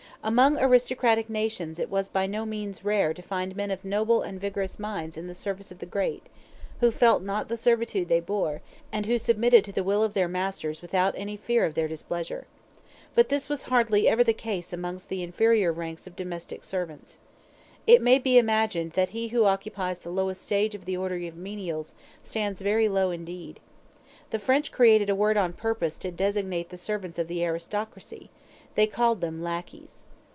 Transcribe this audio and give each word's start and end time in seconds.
Amongst 0.23 0.61
aristocratic 0.61 1.31
nations 1.31 1.79
it 1.79 1.89
was 1.89 2.07
by 2.07 2.27
no 2.27 2.45
means 2.45 2.85
rare 2.85 3.11
to 3.11 3.23
find 3.23 3.55
men 3.55 3.71
of 3.71 3.83
noble 3.83 4.21
and 4.21 4.39
vigorous 4.39 4.77
minds 4.77 5.17
in 5.17 5.25
the 5.25 5.33
service 5.33 5.71
of 5.71 5.79
the 5.79 5.87
great, 5.87 6.21
who 6.79 6.91
felt 6.91 7.23
not 7.23 7.47
the 7.47 7.57
servitude 7.57 8.07
they 8.07 8.19
bore, 8.19 8.61
and 8.91 9.07
who 9.07 9.17
submitted 9.17 9.65
to 9.65 9.71
the 9.71 9.83
will 9.83 10.03
of 10.03 10.13
their 10.13 10.27
masters 10.27 10.79
without 10.83 11.15
any 11.17 11.37
fear 11.37 11.65
of 11.65 11.73
their 11.73 11.87
displeasure. 11.87 12.45
But 13.15 13.29
this 13.29 13.49
was 13.49 13.63
hardly 13.63 14.07
ever 14.07 14.23
the 14.23 14.31
case 14.35 14.71
amongst 14.71 15.09
the 15.09 15.23
inferior 15.23 15.71
ranks 15.71 16.05
of 16.05 16.15
domestic 16.15 16.63
servants. 16.63 17.17
It 17.87 17.99
may 17.99 18.19
be 18.19 18.37
imagined 18.37 18.91
that 18.91 19.09
he 19.17 19.29
who 19.29 19.45
occupies 19.45 19.97
the 19.97 20.11
lowest 20.11 20.43
stage 20.43 20.75
of 20.75 20.85
the 20.85 20.95
order 20.97 21.17
of 21.25 21.35
menials 21.35 21.95
stands 22.21 22.61
very 22.61 22.87
low 22.87 23.09
indeed. 23.09 23.59
The 24.29 24.37
French 24.37 24.71
created 24.71 25.09
a 25.09 25.15
word 25.15 25.35
on 25.35 25.53
purpose 25.53 25.97
to 25.97 26.11
designate 26.11 26.69
the 26.69 26.77
servants 26.77 27.17
of 27.17 27.27
the 27.27 27.43
aristocracy 27.43 28.29
they 28.75 28.85
called 28.85 29.19
them 29.19 29.41
lackeys. 29.41 30.03